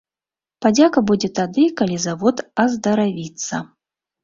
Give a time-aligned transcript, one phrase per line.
[0.65, 3.63] Падзяка будзе тады, калі завод аздаравіцца.